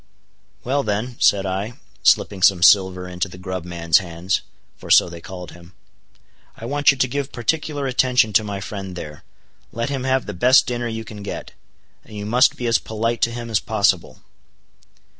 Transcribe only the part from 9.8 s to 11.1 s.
him have the best dinner you